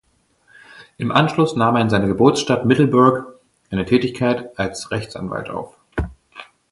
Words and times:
Im 0.97 1.11
Anschluss 1.11 1.55
nahm 1.55 1.75
er 1.75 1.83
in 1.83 1.91
seiner 1.91 2.07
Geburtsstadt 2.07 2.65
Middelburg 2.65 3.39
eine 3.69 3.85
Tätigkeit 3.85 4.57
als 4.57 4.89
Rechtsanwalt 4.89 5.51
auf. 5.51 5.77